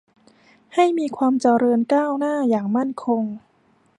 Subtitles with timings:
[0.73, 3.23] ให้มีความเจริญก้าวหน้าอย่างมั่นคง